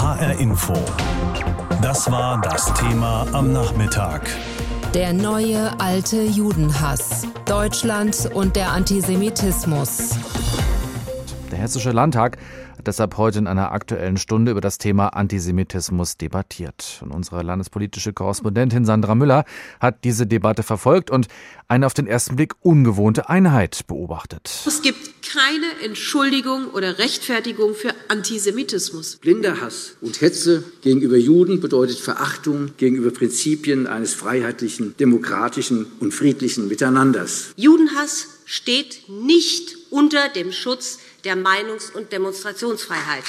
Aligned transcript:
HR 0.00 0.40
Info. 0.40 0.72
Das 1.82 2.10
war 2.10 2.40
das 2.40 2.72
Thema 2.72 3.26
am 3.34 3.52
Nachmittag. 3.52 4.22
Der 4.94 5.12
neue 5.12 5.78
alte 5.78 6.22
Judenhass. 6.22 7.26
Deutschland 7.44 8.30
und 8.32 8.56
der 8.56 8.72
Antisemitismus. 8.72 10.16
Der 11.50 11.58
Hessische 11.58 11.90
Landtag 11.90 12.38
deshalb 12.86 13.16
heute 13.16 13.38
in 13.38 13.46
einer 13.46 13.72
aktuellen 13.72 14.16
Stunde 14.16 14.52
über 14.52 14.60
das 14.60 14.78
Thema 14.78 15.08
Antisemitismus 15.08 16.16
debattiert. 16.16 17.00
Und 17.02 17.10
unsere 17.10 17.42
landespolitische 17.42 18.12
Korrespondentin 18.12 18.84
Sandra 18.84 19.14
Müller 19.14 19.44
hat 19.80 20.04
diese 20.04 20.26
Debatte 20.26 20.62
verfolgt 20.62 21.10
und 21.10 21.28
eine 21.68 21.86
auf 21.86 21.94
den 21.94 22.06
ersten 22.06 22.36
Blick 22.36 22.54
ungewohnte 22.60 23.28
Einheit 23.28 23.86
beobachtet. 23.86 24.50
Es 24.66 24.82
gibt 24.82 25.22
keine 25.32 25.66
Entschuldigung 25.84 26.68
oder 26.68 26.98
Rechtfertigung 26.98 27.74
für 27.74 27.94
Antisemitismus. 28.08 29.16
Blinder 29.16 29.60
Hass 29.60 29.96
und 30.00 30.20
Hetze 30.20 30.64
gegenüber 30.82 31.16
Juden 31.16 31.60
bedeutet 31.60 31.98
Verachtung 31.98 32.72
gegenüber 32.76 33.10
Prinzipien 33.10 33.86
eines 33.86 34.14
freiheitlichen, 34.14 34.96
demokratischen 34.98 35.86
und 36.00 36.12
friedlichen 36.12 36.68
Miteinanders. 36.68 37.52
Judenhass 37.56 38.26
steht 38.44 39.08
nicht 39.08 39.76
unter 39.90 40.28
dem 40.28 40.50
Schutz 40.50 40.98
der 41.24 41.36
Meinungs- 41.36 41.90
und 41.94 42.12
Demonstrationsfreiheit. 42.12 43.24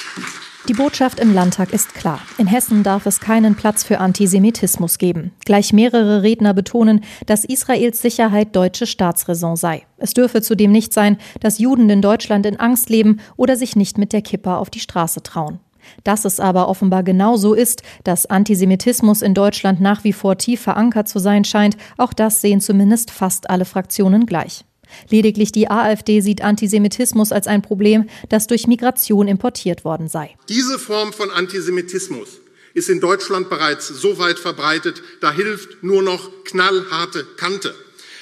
Die 0.68 0.74
Botschaft 0.74 1.20
im 1.20 1.34
Landtag 1.34 1.74
ist 1.74 1.96
klar. 1.96 2.22
In 2.38 2.46
Hessen 2.46 2.84
darf 2.84 3.06
es 3.08 3.20
keinen 3.20 3.56
Platz 3.56 3.84
für 3.84 4.00
Antisemitismus 4.00 5.00
geben. 5.00 5.32
Gleich 5.44 5.74
mehrere 5.74 6.22
Redner 6.22 6.54
betonen, 6.54 7.04
dass 7.26 7.46
Israels 7.46 8.02
Sicherheit 8.02 8.56
deutsche 8.56 8.86
Staatsräson 8.86 9.56
sei. 9.56 9.88
Es 9.98 10.14
dürfe 10.14 10.42
zudem 10.42 10.72
nicht 10.72 10.94
sein, 10.94 11.18
dass 11.40 11.58
Juden 11.58 11.90
in 11.90 12.02
Deutschland 12.02 12.46
in 12.46 12.60
Angst 12.60 12.90
leben 12.90 13.20
oder 13.38 13.56
sich 13.56 13.76
nicht 13.76 13.98
mit 13.98 14.14
der 14.14 14.22
Kippa 14.22 14.58
auf 14.58 14.70
die 14.70 14.80
Straße 14.80 15.24
trauen. 15.24 15.60
Dass 16.04 16.26
es 16.26 16.40
aber 16.40 16.70
offenbar 16.70 17.04
genauso 17.04 17.54
ist, 17.54 17.82
dass 18.04 18.28
Antisemitismus 18.28 19.24
in 19.24 19.34
Deutschland 19.34 19.82
nach 19.82 20.04
wie 20.04 20.14
vor 20.14 20.38
tief 20.38 20.62
verankert 20.62 21.08
zu 21.08 21.20
sein 21.20 21.44
scheint, 21.44 21.76
auch 21.98 22.14
das 22.14 22.42
sehen 22.42 22.62
zumindest 22.62 23.12
fast 23.12 23.50
alle 23.50 23.66
Fraktionen 23.66 24.26
gleich. 24.26 24.64
Lediglich 25.10 25.52
die 25.52 25.70
AfD 25.70 26.22
sieht 26.22 26.42
Antisemitismus 26.42 27.32
als 27.32 27.48
ein 27.48 27.62
Problem, 27.62 28.10
das 28.30 28.48
durch 28.48 28.68
Migration 28.68 29.28
importiert 29.28 29.86
worden 29.86 30.08
sei. 30.08 30.36
Diese 30.50 30.80
Form 30.80 31.14
von 31.14 31.32
Antisemitismus 31.32 32.40
ist 32.74 32.90
in 32.90 33.00
Deutschland 33.00 33.50
bereits 33.50 33.88
so 33.88 34.18
weit 34.18 34.40
verbreitet, 34.40 35.02
da 35.20 35.32
hilft 35.32 35.84
nur 35.84 36.04
noch 36.04 36.30
knallharte 36.46 37.26
Kante. 37.38 37.76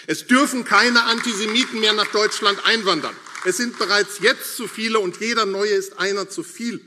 Es 0.07 0.25
dürfen 0.25 0.65
keine 0.65 1.03
Antisemiten 1.03 1.79
mehr 1.79 1.93
nach 1.93 2.07
Deutschland 2.07 2.57
einwandern. 2.65 3.13
Es 3.45 3.57
sind 3.57 3.77
bereits 3.77 4.19
jetzt 4.21 4.57
zu 4.57 4.67
viele 4.67 4.99
und 4.99 5.19
jeder 5.19 5.45
neue 5.45 5.69
ist 5.69 5.99
einer 5.99 6.29
zu 6.29 6.43
viel. 6.43 6.81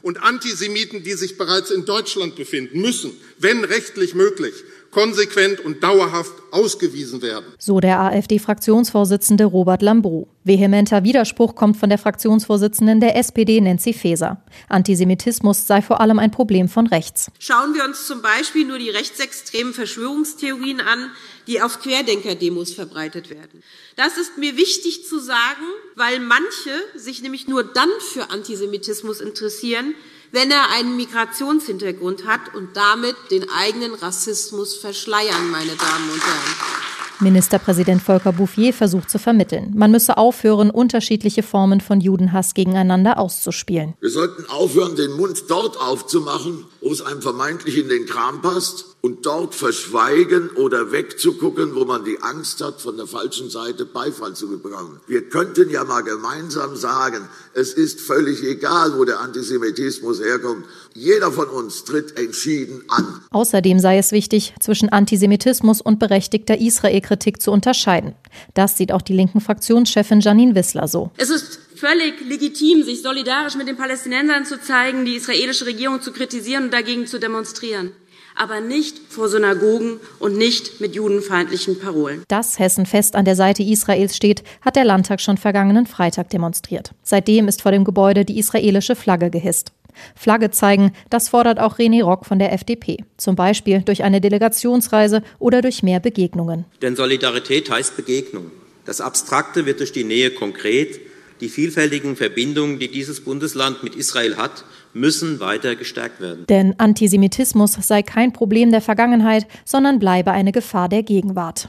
Und 0.00 0.22
Antisemiten, 0.22 1.02
die 1.02 1.14
sich 1.14 1.36
bereits 1.36 1.70
in 1.72 1.84
Deutschland 1.84 2.36
befinden, 2.36 2.80
müssen, 2.80 3.12
wenn 3.38 3.64
rechtlich 3.64 4.14
möglich, 4.14 4.54
konsequent 4.90 5.60
und 5.60 5.82
dauerhaft 5.82 6.32
ausgewiesen 6.50 7.22
werden. 7.22 7.44
So 7.58 7.80
der 7.80 8.00
AfD-Fraktionsvorsitzende 8.00 9.44
Robert 9.44 9.82
Lambrou. 9.82 10.28
Vehementer 10.44 11.04
Widerspruch 11.04 11.54
kommt 11.54 11.76
von 11.76 11.90
der 11.90 11.98
Fraktionsvorsitzenden 11.98 13.00
der 13.00 13.16
SPD 13.16 13.60
Nancy 13.60 13.92
Faeser. 13.92 14.42
Antisemitismus 14.68 15.66
sei 15.66 15.82
vor 15.82 16.00
allem 16.00 16.18
ein 16.18 16.30
Problem 16.30 16.68
von 16.68 16.86
rechts. 16.86 17.30
Schauen 17.38 17.74
wir 17.74 17.84
uns 17.84 18.06
zum 18.06 18.22
Beispiel 18.22 18.66
nur 18.66 18.78
die 18.78 18.88
rechtsextremen 18.90 19.74
Verschwörungstheorien 19.74 20.80
an, 20.80 21.10
die 21.46 21.60
auf 21.60 21.80
Querdenker-Demos 21.80 22.72
verbreitet 22.72 23.30
werden. 23.30 23.62
Das 23.96 24.16
ist 24.16 24.38
mir 24.38 24.56
wichtig 24.56 25.06
zu 25.06 25.18
sagen, 25.18 25.64
weil 25.96 26.20
manche 26.20 26.70
sich 26.96 27.22
nämlich 27.22 27.46
nur 27.46 27.62
dann 27.62 27.90
für 28.12 28.30
Antisemitismus 28.30 29.20
interessieren, 29.20 29.94
wenn 30.32 30.50
er 30.50 30.70
einen 30.70 30.96
Migrationshintergrund 30.96 32.26
hat 32.26 32.54
und 32.54 32.76
damit 32.76 33.16
den 33.30 33.48
eigenen 33.50 33.94
Rassismus 33.94 34.76
verschleiern, 34.76 35.50
meine 35.50 35.74
Damen 35.76 36.10
und 36.12 36.20
Herren. 36.20 36.78
Ministerpräsident 37.20 38.00
Volker 38.00 38.32
Bouffier 38.32 38.72
versucht 38.72 39.10
zu 39.10 39.18
vermitteln. 39.18 39.72
Man 39.74 39.90
müsse 39.90 40.16
aufhören, 40.16 40.70
unterschiedliche 40.70 41.42
Formen 41.42 41.80
von 41.80 42.00
Judenhass 42.00 42.54
gegeneinander 42.54 43.18
auszuspielen. 43.18 43.94
Wir 44.00 44.10
sollten 44.10 44.48
aufhören, 44.48 44.94
den 44.94 45.12
Mund 45.12 45.44
dort 45.48 45.80
aufzumachen, 45.80 46.64
wo 46.80 46.92
es 46.92 47.02
einem 47.02 47.20
vermeintlich 47.20 47.76
in 47.76 47.88
den 47.88 48.06
Kram 48.06 48.40
passt 48.40 48.97
und 49.00 49.26
dort 49.26 49.54
verschweigen 49.54 50.50
oder 50.50 50.90
wegzugucken, 50.90 51.74
wo 51.76 51.84
man 51.84 52.04
die 52.04 52.20
Angst 52.20 52.62
hat, 52.64 52.80
von 52.80 52.96
der 52.96 53.06
falschen 53.06 53.48
Seite 53.48 53.84
Beifall 53.84 54.34
zu 54.34 54.48
bekommen. 54.48 55.00
Wir 55.06 55.28
könnten 55.28 55.70
ja 55.70 55.84
mal 55.84 56.02
gemeinsam 56.02 56.74
sagen, 56.74 57.28
es 57.54 57.72
ist 57.72 58.00
völlig 58.00 58.42
egal, 58.42 58.98
wo 58.98 59.04
der 59.04 59.20
Antisemitismus 59.20 60.20
herkommt. 60.20 60.64
Jeder 60.94 61.30
von 61.30 61.48
uns 61.48 61.84
tritt 61.84 62.18
entschieden 62.18 62.82
an. 62.88 63.20
Außerdem 63.30 63.78
sei 63.78 63.98
es 63.98 64.10
wichtig, 64.10 64.54
zwischen 64.58 64.88
Antisemitismus 64.88 65.80
und 65.80 66.00
berechtigter 66.00 66.60
Israel-Kritik 66.60 67.40
zu 67.40 67.52
unterscheiden. 67.52 68.14
Das 68.54 68.76
sieht 68.76 68.90
auch 68.90 69.02
die 69.02 69.14
linken 69.14 69.40
Fraktionschefin 69.40 70.20
Janine 70.20 70.56
Wissler 70.56 70.88
so. 70.88 71.12
Es 71.16 71.30
ist 71.30 71.60
völlig 71.76 72.14
legitim, 72.28 72.82
sich 72.82 73.02
solidarisch 73.02 73.54
mit 73.54 73.68
den 73.68 73.76
Palästinensern 73.76 74.44
zu 74.44 74.60
zeigen, 74.60 75.04
die 75.04 75.14
israelische 75.14 75.66
Regierung 75.66 76.02
zu 76.02 76.12
kritisieren 76.12 76.64
und 76.64 76.74
dagegen 76.74 77.06
zu 77.06 77.20
demonstrieren 77.20 77.92
aber 78.36 78.60
nicht 78.60 78.96
vor 79.08 79.28
Synagogen 79.28 80.00
und 80.18 80.36
nicht 80.36 80.80
mit 80.80 80.94
judenfeindlichen 80.94 81.78
Parolen. 81.78 82.22
Dass 82.28 82.58
Hessen 82.58 82.86
fest 82.86 83.16
an 83.16 83.24
der 83.24 83.36
Seite 83.36 83.62
Israels 83.62 84.16
steht, 84.16 84.42
hat 84.60 84.76
der 84.76 84.84
Landtag 84.84 85.20
schon 85.20 85.36
vergangenen 85.36 85.86
Freitag 85.86 86.30
demonstriert. 86.30 86.92
Seitdem 87.02 87.48
ist 87.48 87.62
vor 87.62 87.72
dem 87.72 87.84
Gebäude 87.84 88.24
die 88.24 88.38
israelische 88.38 88.96
Flagge 88.96 89.30
gehisst. 89.30 89.72
Flagge 90.14 90.50
zeigen, 90.50 90.92
das 91.10 91.28
fordert 91.28 91.58
auch 91.58 91.78
René 91.78 92.04
Rock 92.04 92.26
von 92.26 92.38
der 92.38 92.52
FDP. 92.52 92.98
Zum 93.16 93.36
Beispiel 93.36 93.82
durch 93.82 94.04
eine 94.04 94.20
Delegationsreise 94.20 95.22
oder 95.38 95.62
durch 95.62 95.82
mehr 95.82 96.00
Begegnungen. 96.00 96.64
Denn 96.82 96.96
Solidarität 96.96 97.70
heißt 97.70 97.96
Begegnung. 97.96 98.50
Das 98.84 99.00
Abstrakte 99.00 99.66
wird 99.66 99.80
durch 99.80 99.92
die 99.92 100.04
Nähe 100.04 100.30
konkret. 100.30 101.00
Die 101.40 101.48
vielfältigen 101.48 102.16
Verbindungen, 102.16 102.78
die 102.78 102.90
dieses 102.90 103.20
Bundesland 103.20 103.82
mit 103.82 103.94
Israel 103.94 104.36
hat, 104.36 104.64
müssen 104.92 105.40
weiter 105.40 105.76
gestärkt 105.76 106.20
werden. 106.20 106.46
Denn 106.48 106.74
Antisemitismus 106.78 107.72
sei 107.80 108.02
kein 108.02 108.32
Problem 108.32 108.70
der 108.70 108.80
Vergangenheit, 108.80 109.46
sondern 109.64 109.98
bleibe 109.98 110.32
eine 110.32 110.52
Gefahr 110.52 110.88
der 110.88 111.02
Gegenwart. 111.02 111.68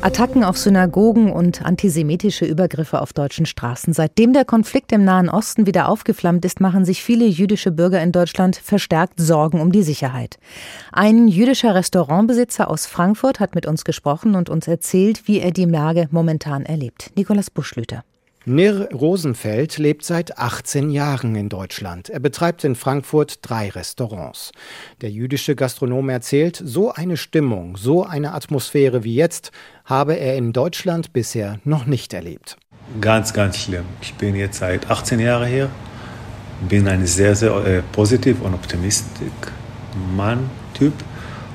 Attacken 0.00 0.44
auf 0.44 0.56
Synagogen 0.56 1.32
und 1.32 1.62
antisemitische 1.62 2.44
Übergriffe 2.44 3.02
auf 3.02 3.12
deutschen 3.12 3.46
Straßen. 3.46 3.92
Seitdem 3.92 4.32
der 4.32 4.44
Konflikt 4.44 4.92
im 4.92 5.04
Nahen 5.04 5.28
Osten 5.28 5.66
wieder 5.66 5.88
aufgeflammt 5.88 6.44
ist, 6.44 6.60
machen 6.60 6.84
sich 6.84 7.02
viele 7.02 7.26
jüdische 7.26 7.72
Bürger 7.72 8.00
in 8.00 8.12
Deutschland 8.12 8.54
verstärkt 8.54 9.14
Sorgen 9.18 9.60
um 9.60 9.72
die 9.72 9.82
Sicherheit. 9.82 10.38
Ein 10.92 11.26
jüdischer 11.26 11.74
Restaurantbesitzer 11.74 12.70
aus 12.70 12.86
Frankfurt 12.86 13.40
hat 13.40 13.56
mit 13.56 13.66
uns 13.66 13.84
gesprochen 13.84 14.36
und 14.36 14.48
uns 14.48 14.68
erzählt, 14.68 15.26
wie 15.26 15.40
er 15.40 15.50
die 15.50 15.64
Lage 15.64 16.06
momentan 16.12 16.64
erlebt. 16.64 17.10
Nikolaus 17.16 17.50
Buschlüter. 17.50 18.04
Nir 18.48 18.88
Rosenfeld 18.94 19.76
lebt 19.76 20.06
seit 20.06 20.38
18 20.38 20.90
Jahren 20.90 21.36
in 21.36 21.50
Deutschland. 21.50 22.08
Er 22.08 22.18
betreibt 22.18 22.64
in 22.64 22.76
Frankfurt 22.76 23.40
drei 23.42 23.68
Restaurants. 23.68 24.52
Der 25.02 25.10
jüdische 25.10 25.54
Gastronom 25.54 26.08
erzählt, 26.08 26.60
so 26.64 26.90
eine 26.90 27.18
Stimmung, 27.18 27.76
so 27.76 28.04
eine 28.04 28.32
Atmosphäre 28.32 29.04
wie 29.04 29.14
jetzt 29.14 29.52
habe 29.84 30.14
er 30.14 30.36
in 30.36 30.54
Deutschland 30.54 31.12
bisher 31.12 31.58
noch 31.64 31.84
nicht 31.84 32.14
erlebt. 32.14 32.56
Ganz, 33.02 33.34
ganz 33.34 33.58
schlimm. 33.58 33.84
Ich 34.00 34.14
bin 34.14 34.34
jetzt 34.34 34.60
seit 34.60 34.90
18 34.90 35.20
Jahren 35.20 35.48
hier, 35.48 35.68
bin 36.68 36.88
ein 36.88 37.06
sehr, 37.06 37.36
sehr 37.36 37.54
äh, 37.66 37.82
positiv 37.92 38.40
und 38.40 38.54
optimistisch 38.54 39.28
Mann, 40.16 40.48
Typ 40.72 40.94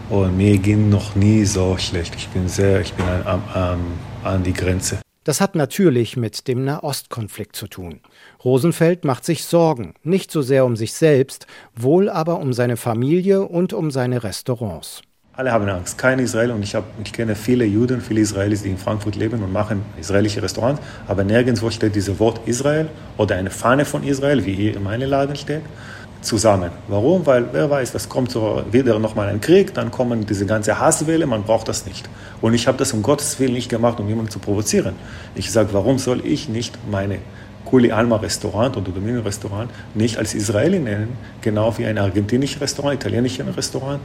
und 0.10 0.38
mir 0.38 0.60
ging 0.60 0.90
noch 0.90 1.16
nie 1.16 1.44
so 1.44 1.76
schlecht. 1.80 2.14
Ich 2.16 2.28
bin 2.30 2.48
sehr, 2.48 2.82
ich 2.82 2.94
bin 2.94 3.06
an, 3.08 3.42
an, 3.54 3.80
an 4.24 4.44
die 4.44 4.54
Grenze. 4.54 5.03
Das 5.24 5.40
hat 5.40 5.56
natürlich 5.56 6.18
mit 6.18 6.50
dem 6.50 6.66
Nahostkonflikt 6.66 7.56
zu 7.56 7.68
tun. 7.68 8.02
Rosenfeld 8.44 9.06
macht 9.06 9.24
sich 9.24 9.46
Sorgen, 9.46 9.94
nicht 10.04 10.32
so 10.32 10.42
sehr 10.42 10.66
um 10.66 10.76
sich 10.76 10.94
selbst, 10.94 11.48
wohl 11.76 12.10
aber 12.10 12.40
um 12.40 12.52
seine 12.52 12.76
Familie 12.76 13.44
und 13.44 13.72
um 13.72 13.90
seine 13.90 14.24
Restaurants. 14.24 15.02
Alle 15.36 15.52
haben 15.52 15.68
Angst, 15.68 15.98
kein 15.98 16.20
Israel 16.20 16.52
und 16.52 16.62
ich, 16.62 16.76
hab, 16.76 16.84
ich 17.04 17.12
kenne 17.12 17.36
viele 17.36 17.66
Juden, 17.66 18.02
viele 18.02 18.20
Israelis, 18.22 18.64
die 18.64 18.70
in 18.70 18.78
Frankfurt 18.78 19.16
leben 19.16 19.42
und 19.42 19.52
machen 19.52 19.82
israelische 20.00 20.44
Restaurants, 20.44 20.82
aber 21.08 21.24
nirgendwo 21.24 21.72
steht 21.72 21.96
dieses 21.96 22.20
Wort 22.20 22.42
Israel 22.46 22.88
oder 23.18 23.36
eine 23.38 23.50
Fahne 23.50 23.86
von 23.86 24.04
Israel, 24.04 24.46
wie 24.46 24.54
hier 24.54 24.76
in 24.76 24.84
meinem 24.84 25.10
Laden 25.10 25.36
steht 25.36 25.64
zusammen. 26.24 26.72
Warum? 26.88 27.26
Weil 27.26 27.48
wer 27.52 27.70
weiß, 27.70 27.94
es 27.94 28.10
kommt 28.10 28.32
so 28.32 28.64
wieder 28.72 29.00
nochmal 29.00 29.30
ein 29.30 29.42
Krieg, 29.42 29.74
dann 29.74 29.92
kommen 29.92 30.26
diese 30.26 30.46
ganze 30.46 30.80
Hasswelle, 30.80 31.26
man 31.26 31.44
braucht 31.44 31.68
das 31.68 31.86
nicht. 31.86 32.10
Und 32.42 32.54
ich 32.54 32.68
habe 32.68 32.78
das 32.78 32.94
um 32.94 33.04
Gottes 33.04 33.40
Willen 33.40 33.54
nicht 33.54 33.70
gemacht, 33.70 34.00
um 34.00 34.08
jemanden 34.08 34.32
zu 34.32 34.40
provozieren. 34.40 34.96
Ich 35.36 35.52
sage, 35.52 35.70
warum 35.74 36.00
soll 36.00 36.26
ich 36.26 36.50
nicht 36.50 36.78
meine 36.90 37.20
Kuli 37.66 37.92
Alma 37.92 38.18
Restaurant 38.18 38.78
oder 38.78 38.92
Domino 38.92 39.22
Restaurant 39.22 39.72
nicht 39.96 40.18
als 40.18 40.36
Israeli 40.36 40.80
nennen, 40.80 41.18
genau 41.42 41.76
wie 41.78 41.86
ein 41.86 41.98
argentinisches 41.98 42.62
Restaurant, 42.62 42.96
italienisches 42.96 43.46
Restaurant 43.58 44.00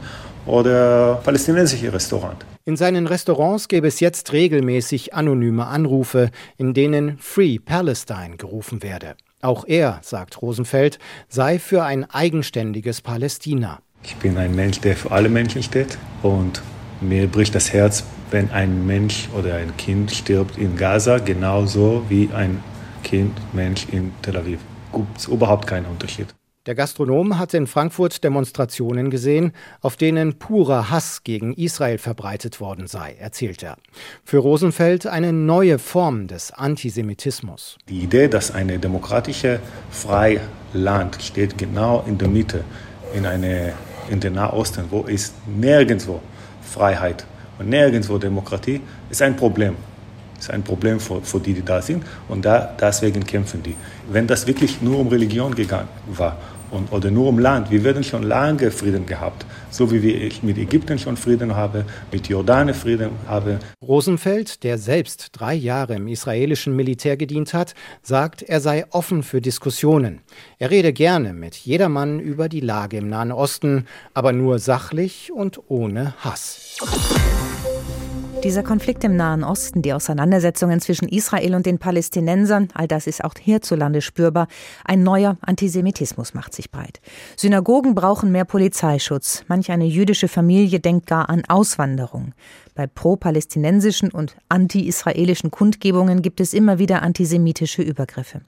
oder 0.45 1.21
palästinensisches 1.23 1.93
Restaurant. 1.93 2.45
In 2.65 2.77
seinen 2.77 3.05
Restaurants 3.05 3.67
gäbe 3.67 3.87
es 3.87 3.99
jetzt 3.99 4.33
regelmäßig 4.33 5.13
anonyme 5.13 5.67
Anrufe, 5.67 6.31
in 6.57 6.73
denen 6.73 7.17
Free 7.19 7.59
Palestine 7.59 8.37
gerufen 8.37 8.81
werde. 8.81 9.15
Auch 9.41 9.65
er, 9.65 9.99
sagt 10.03 10.41
Rosenfeld, 10.41 10.99
sei 11.29 11.59
für 11.59 11.83
ein 11.83 12.09
eigenständiges 12.09 13.01
Palästina. 13.01 13.79
Ich 14.03 14.15
bin 14.17 14.37
ein 14.37 14.53
Mensch, 14.53 14.81
der 14.81 14.97
für 14.97 15.11
alle 15.11 15.29
Menschen 15.29 15.63
steht 15.63 15.97
und 16.23 16.61
mir 17.01 17.27
bricht 17.27 17.55
das 17.55 17.71
Herz, 17.71 18.03
wenn 18.31 18.51
ein 18.51 18.85
Mensch 18.85 19.29
oder 19.37 19.55
ein 19.55 19.75
Kind 19.77 20.11
stirbt 20.11 20.57
in 20.57 20.75
Gaza, 20.75 21.19
genauso 21.19 22.03
wie 22.09 22.29
ein 22.33 22.61
Kind, 23.03 23.39
Mensch 23.53 23.87
in 23.91 24.11
Tel 24.21 24.35
Aviv. 24.35 24.59
Gibt 24.93 25.17
es 25.17 25.27
überhaupt 25.27 25.67
keinen 25.67 25.85
Unterschied. 25.85 26.27
Der 26.65 26.75
Gastronom 26.75 27.39
hat 27.39 27.53
in 27.53 27.67
Frankfurt 27.67 28.21
Demonstrationen 28.21 29.09
gesehen, 29.09 29.53
auf 29.79 29.95
denen 29.95 30.39
purer 30.39 30.89
Hass 30.89 31.23
gegen 31.23 31.53
Israel 31.53 31.97
verbreitet 31.97 32.59
worden 32.59 32.85
sei, 32.87 33.15
erzählt 33.17 33.63
er. 33.63 33.77
Für 34.25 34.39
Rosenfeld 34.39 35.07
eine 35.07 35.31
neue 35.31 35.79
Form 35.79 36.27
des 36.27 36.51
Antisemitismus. 36.51 37.77
Die 37.87 38.01
Idee, 38.01 38.27
dass 38.27 38.51
ein 38.51 38.67
demokratisches, 38.81 39.61
freies 39.89 40.41
Land 40.73 41.17
steht 41.21 41.57
genau 41.57 42.03
in 42.05 42.17
der 42.17 42.27
Mitte, 42.27 42.65
in, 43.13 43.25
eine, 43.25 43.71
in 44.09 44.19
den 44.19 44.33
Nahosten, 44.33 44.83
wo 44.89 45.05
es 45.07 45.33
nirgendwo 45.47 46.19
Freiheit 46.61 47.25
und 47.57 47.69
nirgendwo 47.69 48.17
Demokratie, 48.17 48.81
ist 49.09 49.21
ein 49.21 49.37
Problem. 49.37 49.77
Ist 50.39 50.49
ein 50.51 50.63
Problem 50.63 50.99
für, 50.99 51.21
für 51.21 51.39
die, 51.39 51.53
die 51.53 51.63
da 51.63 51.81
sind 51.81 52.03
und 52.27 52.45
da, 52.45 52.75
deswegen 52.79 53.25
kämpfen 53.25 53.61
die. 53.61 53.75
Wenn 54.09 54.25
das 54.25 54.47
wirklich 54.47 54.81
nur 54.81 54.99
um 54.99 55.07
Religion 55.07 55.53
gegangen 55.53 55.89
war 56.07 56.37
und, 56.71 56.91
oder 56.91 57.11
nur 57.11 57.27
um 57.27 57.39
Land. 57.39 57.71
Wir 57.71 57.83
werden 57.83 58.03
schon 58.03 58.23
lange 58.23 58.71
Frieden 58.71 59.05
gehabt, 59.05 59.45
so 59.69 59.91
wie 59.91 60.11
ich 60.11 60.43
mit 60.43 60.57
Ägypten 60.57 60.99
schon 60.99 61.17
Frieden 61.17 61.55
habe, 61.55 61.85
mit 62.11 62.27
Jordanien 62.27 62.75
Frieden 62.75 63.11
habe. 63.27 63.59
Rosenfeld, 63.81 64.63
der 64.63 64.77
selbst 64.77 65.29
drei 65.33 65.53
Jahre 65.53 65.95
im 65.95 66.07
israelischen 66.07 66.75
Militär 66.75 67.17
gedient 67.17 67.53
hat, 67.53 67.73
sagt, 68.01 68.43
er 68.43 68.61
sei 68.61 68.85
offen 68.91 69.23
für 69.23 69.41
Diskussionen. 69.41 70.21
Er 70.57 70.71
rede 70.71 70.93
gerne 70.93 71.33
mit 71.33 71.55
jedermann 71.55 72.19
über 72.19 72.49
die 72.49 72.61
Lage 72.61 72.97
im 72.97 73.09
Nahen 73.09 73.31
Osten, 73.31 73.85
aber 74.13 74.33
nur 74.33 74.59
sachlich 74.59 75.31
und 75.31 75.59
ohne 75.67 76.13
Hass. 76.19 76.77
Dieser 78.43 78.63
Konflikt 78.63 79.03
im 79.03 79.17
Nahen 79.17 79.43
Osten, 79.43 79.81
die 79.81 79.91
Auseinandersetzungen 79.91 80.79
zwischen 80.79 81.09
Israel 81.09 81.55
und 81.55 81.65
den 81.65 81.77
Palästinensern, 81.77 82.69
all 82.73 82.87
das 82.87 83.05
ist 83.05 83.21
auch 83.23 83.33
hierzulande 83.37 84.01
spürbar. 84.01 84.47
Ein 84.85 85.03
neuer 85.03 85.37
Antisemitismus 85.41 86.33
macht 86.33 86.55
sich 86.55 86.71
breit. 86.71 87.01
Synagogen 87.35 87.95
brauchen 87.95 88.31
mehr 88.31 88.45
Polizeischutz. 88.45 89.43
Manch 89.49 89.71
eine 89.71 89.85
jüdische 89.85 90.29
Familie 90.29 90.79
denkt 90.79 91.05
gar 91.05 91.29
an 91.29 91.43
Auswanderung. 91.49 92.33
Bei 92.75 92.87
pro-palästinensischen 92.87 94.09
und 94.09 94.37
anti-israelischen 94.47 95.51
Kundgebungen 95.51 96.21
gibt 96.21 96.39
es 96.39 96.53
immer 96.53 96.79
wieder 96.79 97.01
antisemitische 97.01 97.81
Übergriffe. 97.81 98.39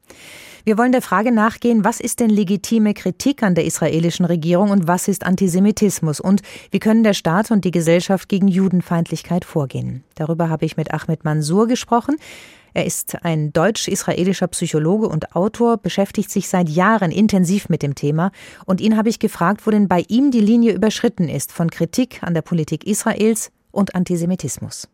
Wir 0.64 0.78
wollen 0.78 0.92
der 0.92 1.02
Frage 1.02 1.32
nachgehen, 1.32 1.84
was 1.84 2.00
ist 2.00 2.20
denn 2.20 2.30
legitime 2.30 2.94
Kritik 2.94 3.42
an 3.42 3.56
der 3.56 3.66
israelischen 3.66 4.26
Regierung 4.26 4.70
und 4.70 4.88
was 4.88 5.08
ist 5.08 5.26
Antisemitismus 5.26 6.20
und 6.20 6.42
wie 6.70 6.80
können 6.80 7.04
der 7.04 7.14
Staat 7.14 7.50
und 7.50 7.66
die 7.66 7.72
Gesellschaft 7.72 8.30
gegen 8.30 8.48
Judenfeindlichkeit 8.48 9.44
vorgehen. 9.44 10.04
Darüber 10.16 10.50
habe 10.50 10.66
ich 10.66 10.78
mit 10.78 10.94
Ahmed 10.94 11.26
Mansour 11.26 11.68
gesprochen. 11.68 12.18
Er 12.74 12.86
ist 12.86 13.26
ein 13.26 13.52
deutsch-israelischer 13.52 14.48
Psychologe 14.48 15.10
und 15.10 15.36
Autor, 15.36 15.78
beschäftigt 15.78 16.30
sich 16.30 16.48
seit 16.48 16.70
Jahren 16.70 17.12
intensiv 17.12 17.68
mit 17.68 17.82
dem 17.82 17.96
Thema. 17.96 18.32
Und 18.66 18.80
ihn 18.80 18.96
habe 18.96 19.10
ich 19.10 19.20
gefragt, 19.20 19.66
wo 19.66 19.72
denn 19.72 19.88
bei 19.88 20.06
ihm 20.08 20.32
die 20.32 20.40
Linie 20.40 20.74
überschritten 20.74 21.28
ist 21.28 21.52
von 21.52 21.70
Kritik 21.70 22.24
an 22.24 22.34
der 22.34 22.44
Politik 22.44 22.86
Israels 22.86 23.52
und 23.72 23.96
Antisemitismus. 23.96 24.88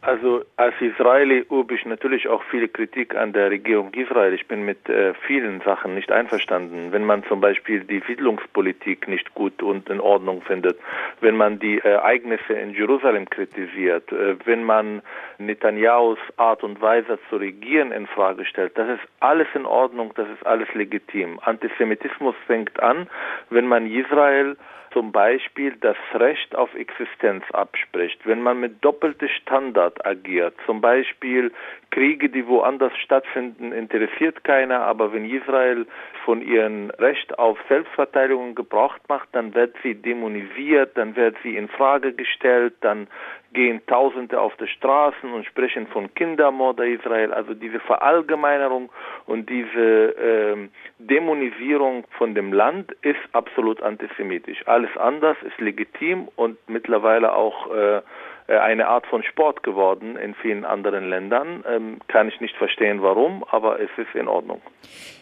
Also 0.00 0.44
als 0.56 0.74
Israeli 0.80 1.44
übe 1.50 1.74
ich 1.74 1.84
natürlich 1.84 2.28
auch 2.28 2.42
viel 2.44 2.68
Kritik 2.68 3.16
an 3.16 3.32
der 3.32 3.50
Regierung 3.50 3.92
Israel. 3.94 4.32
Ich 4.32 4.46
bin 4.46 4.64
mit 4.64 4.88
äh, 4.88 5.12
vielen 5.26 5.60
Sachen 5.62 5.94
nicht 5.94 6.12
einverstanden. 6.12 6.92
Wenn 6.92 7.04
man 7.04 7.24
zum 7.24 7.40
Beispiel 7.40 7.80
die 7.80 8.02
Siedlungspolitik 8.06 9.08
nicht 9.08 9.34
gut 9.34 9.60
und 9.62 9.88
in 9.90 10.00
Ordnung 10.00 10.42
findet, 10.42 10.78
wenn 11.20 11.36
man 11.36 11.58
die 11.58 11.78
äh, 11.78 11.88
Ereignisse 11.88 12.52
in 12.52 12.74
Jerusalem 12.74 13.28
kritisiert, 13.28 14.12
äh, 14.12 14.36
wenn 14.44 14.62
man 14.62 15.02
Netanyahus 15.38 16.18
Art 16.36 16.62
und 16.62 16.80
Weise 16.80 17.18
zu 17.28 17.36
regieren 17.36 17.90
in 17.90 18.06
Frage 18.06 18.44
stellt, 18.44 18.78
das 18.78 18.88
ist 18.88 19.08
alles 19.18 19.48
in 19.54 19.66
Ordnung, 19.66 20.12
das 20.14 20.28
ist 20.28 20.46
alles 20.46 20.72
legitim. 20.74 21.40
Antisemitismus 21.42 22.36
fängt 22.46 22.80
an, 22.80 23.08
wenn 23.50 23.66
man 23.66 23.90
Israel 23.90 24.56
zum 24.92 25.12
Beispiel 25.12 25.76
das 25.80 25.96
Recht 26.14 26.54
auf 26.54 26.74
Existenz 26.74 27.44
abspricht, 27.52 28.20
wenn 28.24 28.42
man 28.42 28.60
mit 28.60 28.84
doppeltem 28.84 29.28
Standard 29.28 30.04
agiert, 30.06 30.54
zum 30.66 30.80
Beispiel 30.80 31.52
Kriege, 31.90 32.28
die 32.28 32.46
woanders 32.46 32.92
stattfinden, 32.98 33.72
interessiert 33.72 34.44
keiner, 34.44 34.80
aber 34.80 35.12
wenn 35.12 35.28
Israel 35.28 35.86
von 36.24 36.42
ihrem 36.42 36.90
Recht 36.98 37.38
auf 37.38 37.58
Selbstverteidigung 37.68 38.54
Gebrauch 38.54 38.96
macht, 39.08 39.28
dann 39.32 39.54
wird 39.54 39.74
sie 39.82 39.94
dämonisiert, 39.94 40.96
dann 40.96 41.16
wird 41.16 41.36
sie 41.42 41.56
in 41.56 41.68
Frage 41.68 42.12
gestellt, 42.12 42.74
dann 42.82 43.06
gehen 43.52 43.80
Tausende 43.86 44.40
auf 44.40 44.54
die 44.56 44.66
Straßen 44.66 45.32
und 45.32 45.46
sprechen 45.46 45.86
von 45.88 46.12
Kindermord 46.14 46.80
Israel. 46.80 47.32
Also 47.32 47.54
diese 47.54 47.80
Verallgemeinerung 47.80 48.90
und 49.26 49.48
diese 49.48 50.16
äh, 50.16 50.68
Dämonisierung 50.98 52.04
von 52.18 52.34
dem 52.34 52.52
Land 52.52 52.92
ist 53.02 53.20
absolut 53.32 53.82
antisemitisch. 53.82 54.66
Alles 54.66 54.94
anders 54.96 55.36
ist 55.42 55.58
legitim 55.60 56.28
und 56.36 56.58
mittlerweile 56.68 57.34
auch 57.34 57.74
äh, 57.74 58.02
eine 58.48 58.88
Art 58.88 59.06
von 59.06 59.22
Sport 59.22 59.62
geworden 59.62 60.16
in 60.16 60.34
vielen 60.34 60.64
anderen 60.64 61.08
Ländern. 61.08 61.64
Ähm, 61.68 61.98
kann 62.08 62.28
ich 62.28 62.40
nicht 62.40 62.56
verstehen, 62.56 63.02
warum, 63.02 63.44
aber 63.50 63.80
es 63.80 63.90
ist 63.98 64.14
in 64.14 64.26
Ordnung. 64.26 64.62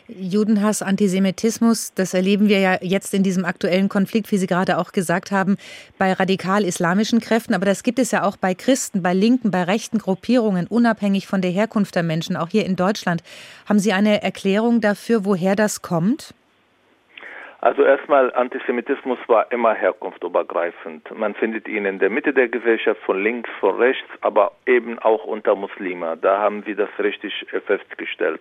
Judenhass, 0.09 0.83
Antisemitismus, 0.83 1.93
das 1.95 2.15
erleben 2.15 2.49
wir 2.49 2.61
ja 2.61 2.79
jetzt 2.81 3.13
in 3.13 3.25
diesem 3.25 3.45
aktuellen 3.45 3.89
Konflikt, 3.89 4.31
wie 4.31 4.37
Sie 4.37 4.47
gerade 4.47 4.79
auch 4.79 4.93
gesagt 4.93 5.33
haben, 5.33 5.57
bei 5.99 6.13
radikal-islamischen 6.13 7.21
Kräften. 7.21 7.55
Aber 7.55 7.67
das 7.67 7.83
gibt 7.83 7.99
es 7.99 8.13
ja 8.13 8.23
auch 8.23 8.37
bei 8.37 8.55
Christen, 8.55 9.03
bei 9.03 9.15
Linken, 9.15 9.51
bei 9.51 9.65
rechten 9.65 9.99
Gruppierungen, 9.99 10.69
unabhängig 10.69 11.27
von 11.27 11.41
der 11.41 11.51
Herkunft 11.51 11.97
der 11.97 12.05
Menschen, 12.05 12.37
auch 12.37 12.51
hier 12.51 12.65
in 12.65 12.77
Deutschland. 12.77 13.25
Haben 13.69 13.81
Sie 13.81 13.93
eine 13.93 14.23
Erklärung 14.23 14.81
dafür, 14.81 15.25
woher 15.25 15.57
das 15.57 15.83
kommt? 15.83 16.35
Also 17.67 17.83
erstmal, 17.83 18.33
Antisemitismus 18.33 19.19
war 19.27 19.51
immer 19.51 19.75
herkunftübergreifend. 19.75 21.11
Man 21.19 21.35
findet 21.35 21.67
ihn 21.67 21.85
in 21.85 21.99
der 21.99 22.11
Mitte 22.11 22.33
der 22.33 22.47
Gesellschaft, 22.47 23.01
von 23.01 23.21
links, 23.21 23.51
von 23.59 23.75
rechts, 23.75 24.09
aber 24.21 24.53
eben 24.67 25.01
auch 25.01 25.25
unter 25.25 25.57
Muslime. 25.57 26.17
Da 26.17 26.39
haben 26.39 26.63
Sie 26.63 26.77
das 26.77 26.89
richtig 27.01 27.45
äh, 27.53 27.59
festgestellt. 27.59 28.41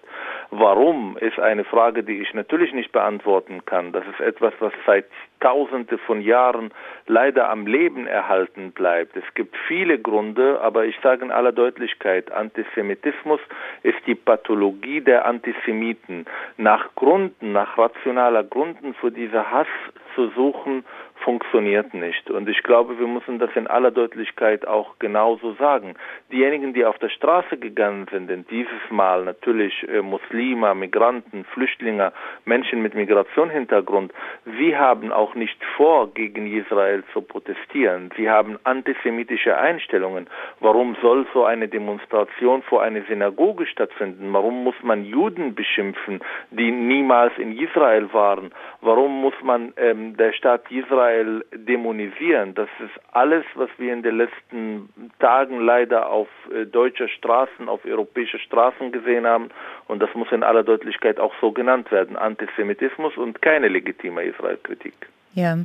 Warum 0.51 1.17
ist 1.17 1.39
eine 1.39 1.63
Frage, 1.63 2.03
die 2.03 2.21
ich 2.21 2.35
natürlich 2.35 2.71
nicht 2.71 2.91
beantworten 2.91 3.65
kann. 3.65 3.93
Das 3.93 4.03
ist 4.05 4.19
etwas, 4.19 4.53
was 4.59 4.73
seit 4.85 5.07
Tausende 5.45 5.99
von 5.99 6.21
Jahren 6.21 6.71
leider 7.05 7.51
am 7.51 7.67
Leben 7.67 8.07
erhalten 8.07 8.71
bleibt. 8.71 9.15
Es 9.15 9.35
gibt 9.35 9.55
viele 9.67 9.99
Gründe, 9.99 10.59
aber 10.59 10.85
ich 10.85 10.95
sage 11.03 11.23
in 11.23 11.29
aller 11.29 11.51
Deutlichkeit, 11.51 12.31
Antisemitismus 12.31 13.39
ist 13.83 13.99
die 14.07 14.15
Pathologie 14.15 15.01
der 15.01 15.25
Antisemiten. 15.25 16.25
Nach 16.57 16.95
Gründen, 16.95 17.51
nach 17.51 17.77
rationaler 17.77 18.43
Gründen 18.43 18.95
für 18.95 19.11
diese 19.11 19.51
Hass 19.51 19.67
zu 20.15 20.29
suchen, 20.29 20.83
funktioniert 21.25 21.93
nicht. 21.95 22.29
Und 22.29 22.47
ich 22.47 22.61
glaube, 22.61 22.99
wir 22.99 23.07
müssen 23.07 23.39
das 23.39 23.49
in 23.55 23.65
aller 23.65 23.89
Deutlichkeit 23.89 24.67
auch 24.67 24.99
genauso 24.99 25.53
sagen. 25.53 25.95
Diejenigen, 26.31 26.73
die 26.73 26.85
auf 26.85 26.99
der 26.99 27.09
Straße 27.09 27.57
gegangen 27.57 28.05
sind, 28.11 28.29
denn 28.29 28.45
dieses 28.51 28.83
Mal 28.91 29.25
natürlich 29.25 29.73
äh, 29.89 30.01
Muslime, 30.01 30.75
Migranten, 30.75 31.43
Flüchtlinge, 31.45 32.13
Menschen 32.45 32.83
mit 32.83 32.93
Migrationshintergrund, 32.93 34.13
sie 34.59 34.77
haben 34.77 35.11
auch 35.11 35.33
nicht 35.33 35.57
vor, 35.75 36.13
gegen 36.13 36.45
Israel 36.45 37.03
zu 37.11 37.21
protestieren. 37.21 38.11
Sie 38.15 38.29
haben 38.29 38.59
antisemitische 38.63 39.57
Einstellungen. 39.57 40.27
Warum 40.59 40.95
soll 41.01 41.25
so 41.33 41.43
eine 41.43 41.67
Demonstration 41.67 42.61
vor 42.61 42.83
einer 42.83 43.01
Synagoge 43.09 43.65
stattfinden? 43.65 44.31
Warum 44.31 44.63
muss 44.63 44.75
man 44.83 45.05
Juden 45.05 45.55
beschimpfen, 45.55 46.19
die 46.51 46.71
niemals 46.71 47.33
in 47.39 47.57
Israel 47.57 48.13
waren? 48.13 48.51
Warum 48.81 49.21
muss 49.21 49.33
man 49.41 49.73
ähm, 49.77 50.15
der 50.17 50.31
Staat 50.33 50.69
Israel 50.69 51.14
Israel 51.15 51.45
dämonisieren. 51.55 52.53
Das 52.55 52.69
ist 52.79 52.93
alles, 53.13 53.43
was 53.55 53.69
wir 53.77 53.93
in 53.93 54.03
den 54.03 54.17
letzten 54.17 54.89
Tagen 55.19 55.61
leider 55.61 56.09
auf 56.09 56.27
äh, 56.53 56.65
deutscher 56.65 57.07
Straßen, 57.07 57.69
auf 57.69 57.85
europäischer 57.85 58.39
Straßen 58.39 58.91
gesehen 58.91 59.25
haben. 59.25 59.49
Und 59.87 60.01
das 60.01 60.09
muss 60.15 60.31
in 60.31 60.43
aller 60.43 60.63
Deutlichkeit 60.63 61.19
auch 61.19 61.33
so 61.41 61.51
genannt 61.51 61.91
werden. 61.91 62.15
Antisemitismus 62.15 63.17
und 63.17 63.41
keine 63.41 63.67
legitime 63.67 64.23
Israel-Kritik. 64.23 64.93
Ja, 65.33 65.57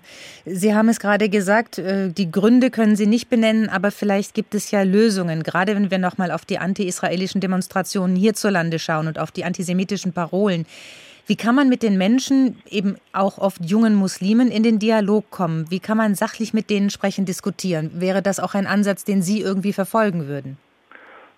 Sie 0.44 0.74
haben 0.74 0.88
es 0.88 0.98
gerade 0.98 1.28
gesagt, 1.28 1.78
äh, 1.78 2.08
die 2.08 2.30
Gründe 2.30 2.70
können 2.70 2.96
Sie 2.96 3.06
nicht 3.06 3.30
benennen, 3.30 3.68
aber 3.68 3.90
vielleicht 3.92 4.34
gibt 4.34 4.54
es 4.54 4.70
ja 4.72 4.82
Lösungen, 4.82 5.42
gerade 5.44 5.76
wenn 5.76 5.90
wir 5.90 5.98
nochmal 5.98 6.32
auf 6.32 6.44
die 6.44 6.58
anti-israelischen 6.58 7.40
Demonstrationen 7.40 8.16
hierzulande 8.16 8.78
schauen 8.80 9.06
und 9.06 9.18
auf 9.18 9.30
die 9.30 9.44
antisemitischen 9.44 10.12
Parolen. 10.12 10.66
Wie 11.26 11.36
kann 11.36 11.54
man 11.54 11.68
mit 11.68 11.82
den 11.82 11.98
Menschen, 11.98 12.58
eben 12.68 12.96
auch 13.12 13.38
oft 13.38 13.64
jungen 13.64 13.94
Muslimen, 13.94 14.50
in 14.50 14.62
den 14.62 14.78
Dialog 14.78 15.30
kommen? 15.30 15.70
Wie 15.70 15.80
kann 15.80 15.96
man 15.96 16.14
sachlich 16.14 16.52
mit 16.52 16.70
denen 16.70 16.90
sprechen, 16.90 17.24
diskutieren? 17.24 17.90
Wäre 17.94 18.22
das 18.22 18.40
auch 18.40 18.54
ein 18.54 18.66
Ansatz, 18.66 19.04
den 19.04 19.22
Sie 19.22 19.40
irgendwie 19.40 19.72
verfolgen 19.72 20.26
würden? 20.26 20.56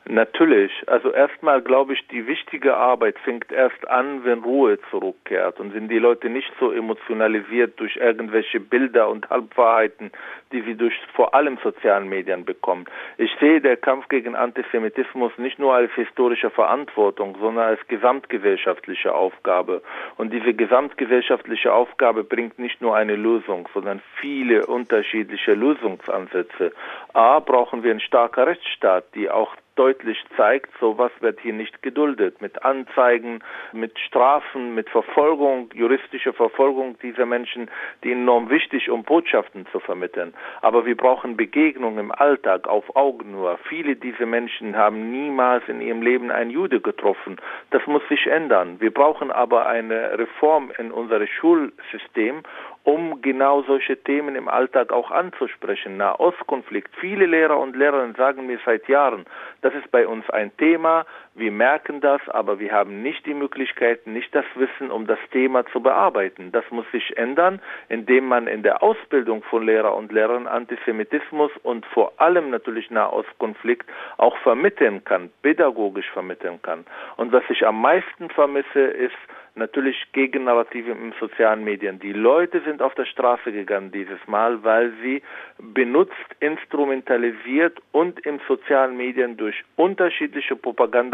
Natürlich. 0.04 0.72
Also 0.88 1.12
erstmal 1.12 1.62
glaube 1.62 1.92
ich, 1.92 2.06
die 2.08 2.26
wichtige 2.26 2.76
Arbeit 2.76 3.18
fängt 3.20 3.52
erst 3.52 3.88
an, 3.88 4.24
wenn 4.24 4.40
Ruhe 4.40 4.78
zurückkehrt 4.90 5.60
und 5.60 5.72
sind 5.72 5.88
die 5.88 6.00
Leute 6.00 6.28
nicht 6.28 6.52
so 6.58 6.72
emotionalisiert 6.72 7.78
durch 7.78 7.96
irgendwelche 7.96 8.58
Bilder 8.58 9.08
und 9.08 9.30
Halbwahrheiten, 9.30 10.10
die 10.50 10.62
sie 10.62 10.74
durch 10.74 10.94
vor 11.14 11.34
allem 11.34 11.56
sozialen 11.62 12.08
Medien 12.08 12.44
bekommen. 12.44 12.86
Ich 13.16 13.30
sehe 13.38 13.60
der 13.60 13.76
Kampf 13.76 14.08
gegen 14.08 14.34
Antisemitismus 14.34 15.32
nicht 15.38 15.60
nur 15.60 15.72
als 15.74 15.92
historische 15.92 16.50
Verantwortung, 16.50 17.36
sondern 17.40 17.68
als 17.68 17.86
gesamtgesellschaftliche 17.86 19.14
Aufgabe. 19.14 19.82
Und 20.16 20.32
diese 20.32 20.52
gesamtgesellschaftliche 20.52 21.72
Aufgabe 21.72 22.24
bringt 22.24 22.58
nicht 22.58 22.82
nur 22.82 22.96
eine 22.96 23.14
Lösung, 23.14 23.68
sondern 23.72 24.02
viele 24.20 24.66
unterschiedliche 24.66 25.54
Lösungsansätze. 25.54 26.72
A, 27.12 27.38
brauchen 27.38 27.84
wir 27.84 27.92
einen 27.92 28.00
starken 28.00 28.44
Rechtsstaat, 28.44 29.04
die 29.14 29.30
auch 29.30 29.54
deutlich 29.76 30.22
zeigt, 30.36 30.70
sowas 30.80 31.10
wird 31.20 31.40
hier 31.40 31.52
nicht 31.52 31.82
geduldet. 31.82 32.40
Mit 32.40 32.64
Anzeigen, 32.64 33.40
mit 33.72 33.98
Strafen, 33.98 34.74
mit 34.74 34.88
Verfolgung, 34.90 35.70
juristischer 35.74 36.32
Verfolgung 36.32 36.98
dieser 37.02 37.26
Menschen, 37.26 37.70
die 38.04 38.12
enorm 38.12 38.50
wichtig, 38.50 38.90
um 38.90 39.04
Botschaften 39.04 39.66
zu 39.72 39.80
vermitteln. 39.80 40.34
Aber 40.60 40.84
wir 40.84 40.96
brauchen 40.96 41.36
Begegnung 41.36 41.98
im 41.98 42.12
Alltag 42.12 42.68
auf 42.68 42.96
Augenhöhe. 42.96 43.58
Viele 43.68 43.96
dieser 43.96 44.26
Menschen 44.26 44.76
haben 44.76 45.10
niemals 45.10 45.66
in 45.68 45.80
ihrem 45.80 46.02
Leben 46.02 46.30
einen 46.30 46.50
Jude 46.50 46.80
getroffen. 46.80 47.36
Das 47.70 47.86
muss 47.86 48.02
sich 48.08 48.26
ändern. 48.26 48.80
Wir 48.80 48.92
brauchen 48.92 49.30
aber 49.30 49.66
eine 49.66 50.18
Reform 50.18 50.70
in 50.78 50.92
unserem 50.92 51.26
Schulsystem, 51.26 52.42
um 52.84 53.22
genau 53.22 53.62
solche 53.62 53.96
Themen 54.02 54.34
im 54.34 54.48
Alltag 54.48 54.92
auch 54.92 55.10
anzusprechen. 55.10 55.96
Nahostkonflikt. 55.96 56.94
Viele 56.96 57.26
Lehrer 57.26 57.58
und 57.58 57.76
Lehrerinnen 57.76 58.14
sagen 58.14 58.46
mir 58.46 58.58
seit 58.64 58.88
Jahren, 58.88 59.24
das 59.60 59.74
ist 59.74 59.90
bei 59.90 60.06
uns 60.06 60.28
ein 60.30 60.56
Thema, 60.56 61.06
wir 61.34 61.50
merken 61.50 62.00
das, 62.00 62.20
aber 62.28 62.58
wir 62.58 62.72
haben 62.72 63.02
nicht 63.02 63.24
die 63.24 63.32
Möglichkeiten, 63.34 64.12
nicht 64.12 64.34
das 64.34 64.44
Wissen, 64.54 64.90
um 64.90 65.06
das 65.06 65.18
Thema 65.30 65.64
zu 65.66 65.80
bearbeiten. 65.80 66.52
Das 66.52 66.64
muss 66.70 66.84
sich 66.92 67.16
ändern, 67.16 67.60
indem 67.88 68.26
man 68.26 68.46
in 68.46 68.62
der 68.62 68.82
Ausbildung 68.82 69.42
von 69.44 69.64
Lehrer 69.64 69.96
und 69.96 70.12
Lehrern 70.12 70.46
Antisemitismus 70.46 71.50
und 71.62 71.86
vor 71.86 72.12
allem 72.18 72.50
natürlich 72.50 72.90
Nahostkonflikt 72.90 73.88
auch 74.18 74.36
vermitteln 74.38 75.04
kann, 75.04 75.30
pädagogisch 75.40 76.10
vermitteln 76.10 76.60
kann. 76.60 76.84
Und 77.16 77.32
was 77.32 77.44
ich 77.48 77.66
am 77.66 77.80
meisten 77.80 78.28
vermisse, 78.28 78.80
ist, 78.80 79.16
natürlich 79.54 79.96
Gegennarrative 80.12 80.92
in 80.92 81.12
sozialen 81.20 81.64
Medien. 81.64 81.98
Die 81.98 82.12
Leute 82.12 82.62
sind 82.62 82.80
auf 82.80 82.94
der 82.94 83.04
Straße 83.04 83.52
gegangen 83.52 83.92
dieses 83.92 84.18
Mal, 84.26 84.62
weil 84.64 84.92
sie 85.02 85.22
benutzt, 85.58 86.14
instrumentalisiert 86.40 87.78
und 87.92 88.20
in 88.20 88.40
sozialen 88.48 88.96
Medien 88.96 89.36
durch 89.36 89.62
unterschiedliche 89.76 90.56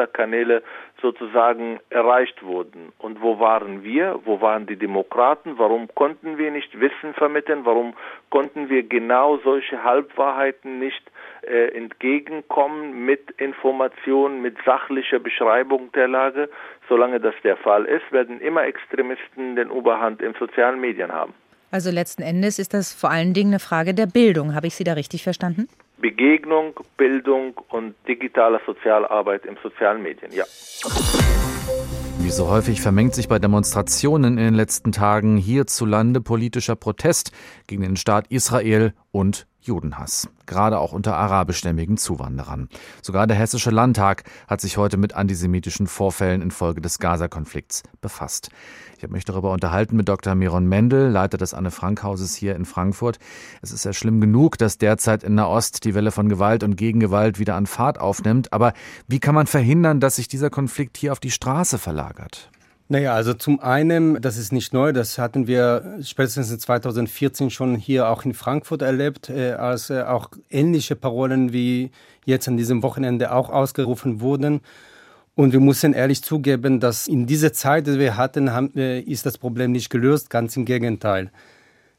Propagandakanäle 0.09 0.63
sozusagen 1.01 1.79
erreicht 1.91 2.43
wurden. 2.43 2.93
Und 2.99 3.23
wo 3.23 3.39
waren 3.39 3.85
wir? 3.85 4.19
Wo 4.25 4.41
waren 4.41 4.67
die 4.67 4.77
Demokraten? 4.77 5.59
Warum 5.59 5.89
konnten 5.95 6.39
wir 6.39 6.51
nicht 6.51 6.81
Wissen 6.81 7.15
vermitteln? 7.15 7.65
Warum 7.65 7.95
konnten 8.31 8.69
wir 8.69 8.83
genau 8.83 9.39
solche 9.39 9.85
Halbwahrheiten 9.85 10.81
nicht 10.81 11.03
äh, 11.43 11.69
entgegenkommen 11.77 13.05
mit 13.05 13.31
Informationen, 13.39 14.43
mit 14.43 14.57
sachlicher 14.65 15.21
Beschreibung 15.21 15.93
der 15.93 16.09
Lage? 16.09 16.49
Solange 16.89 17.21
das 17.21 17.35
der 17.45 17.57
Fall 17.57 17.85
ist, 17.85 18.11
werden 18.11 18.41
immer 18.41 18.65
Extremisten 18.65 19.57
den 19.57 19.71
Oberhand 19.71 20.21
in 20.21 20.35
sozialen 20.35 20.81
Medien 20.81 21.13
haben. 21.13 21.35
Also 21.71 21.91
letzten 21.91 22.23
Endes 22.23 22.59
ist 22.59 22.73
das 22.73 22.95
vor 22.95 23.11
allen 23.11 23.35
Dingen 23.35 23.51
eine 23.51 23.61
Frage 23.61 23.93
der 23.93 24.07
Bildung. 24.07 24.55
Habe 24.55 24.67
ich 24.67 24.75
Sie 24.75 24.85
da 24.85 24.95
richtig 24.95 25.23
verstanden? 25.23 25.69
Begegnung, 26.01 26.75
Bildung 26.97 27.55
und 27.71 27.95
digitale 28.07 28.61
Sozialarbeit 28.67 29.45
in 29.47 29.57
sozialen 29.63 30.03
Medien, 30.03 30.33
ja. 30.33 30.45
Wie 32.21 32.31
so 32.31 32.49
häufig 32.49 32.81
vermengt 32.81 33.15
sich 33.15 33.29
bei 33.29 33.39
Demonstrationen 33.39 34.39
in 34.39 34.45
den 34.45 34.55
letzten 34.55 34.93
Tagen 34.93 35.37
hierzulande 35.37 36.21
politischer 36.21 36.77
Protest 36.77 37.33
gegen 37.67 37.83
den 37.83 37.97
Staat 37.97 38.27
Israel 38.29 38.93
und 39.13 39.47
Judenhass, 39.61 40.29
gerade 40.47 40.79
auch 40.79 40.93
unter 40.93 41.17
arabischstämmigen 41.17 41.97
Zuwanderern. 41.97 42.69
Sogar 43.03 43.27
der 43.27 43.37
Hessische 43.37 43.71
Landtag 43.71 44.25
hat 44.47 44.61
sich 44.61 44.77
heute 44.77 44.97
mit 44.97 45.15
antisemitischen 45.15 45.87
Vorfällen 45.87 46.43
infolge 46.43 46.81
des 46.81 46.99
Gaza-Konflikts 46.99 47.83
befasst. 48.01 48.51
Ich 48.97 49.03
habe 49.03 49.13
mich 49.13 49.25
darüber 49.25 49.53
unterhalten 49.53 49.97
mit 49.97 50.09
Dr. 50.09 50.35
Miron 50.35 50.67
Mendel, 50.67 51.09
Leiter 51.09 51.39
des 51.39 51.55
Anne-Frank-Hauses 51.55 52.35
hier 52.35 52.57
in 52.57 52.65
Frankfurt. 52.65 53.19
Es 53.63 53.73
ist 53.73 53.85
ja 53.85 53.93
schlimm 53.93 54.21
genug, 54.21 54.59
dass 54.59 54.79
derzeit 54.79 55.23
in 55.23 55.35
Nahost 55.35 55.85
die 55.85 55.95
Welle 55.95 56.11
von 56.11 56.29
Gewalt 56.29 56.63
und 56.63 56.77
Gegengewalt 56.77 57.39
wieder 57.39 57.55
an 57.55 57.67
Fahrt 57.67 58.01
aufnimmt. 58.01 58.53
Aber 58.53 58.73
wie 59.07 59.21
kann 59.21 59.35
man 59.35 59.47
verhindern, 59.47 60.01
dass 60.01 60.17
sich 60.17 60.29
dieser 60.29 60.51
Konflikt 60.51 60.97
hier 60.97 61.13
auf 61.13 61.21
die 61.21 61.31
Straße 61.31 61.79
verlagert? 61.79 62.51
Naja, 62.91 63.13
also 63.13 63.35
zum 63.35 63.61
einen, 63.61 64.19
das 64.23 64.39
ist 64.39 64.51
nicht 64.51 64.73
neu, 64.73 64.95
das 64.95 65.19
hatten 65.19 65.47
wir 65.47 65.99
spätestens 66.03 66.51
in 66.51 66.59
2014 66.59 67.51
schon 67.51 67.77
hier 67.77 68.09
auch 68.09 68.25
in 68.25 68.33
Frankfurt 68.33 68.81
erlebt, 68.81 69.29
äh, 69.29 69.53
als 69.53 69.91
äh, 69.91 70.03
auch 70.03 70.31
ähnliche 70.49 70.97
Parolen 70.97 71.53
wie 71.53 71.91
jetzt 72.25 72.49
an 72.49 72.57
diesem 72.57 72.83
Wochenende 72.83 73.33
auch 73.33 73.51
ausgerufen 73.51 74.23
wurden. 74.23 74.63
Und 75.35 75.53
wir 75.53 75.61
müssen 75.61 75.93
ehrlich 75.93 76.23
zugeben, 76.23 76.81
dass 76.81 77.09
in 77.09 77.27
dieser 77.27 77.53
Zeit, 77.53 77.87
die 77.87 77.99
wir 77.99 78.17
hatten, 78.17 78.55
haben, 78.55 78.75
äh, 78.75 79.01
ist 79.01 79.27
das 79.27 79.37
Problem 79.37 79.73
nicht 79.73 79.91
gelöst, 79.91 80.31
ganz 80.31 80.57
im 80.57 80.65
Gegenteil. 80.65 81.31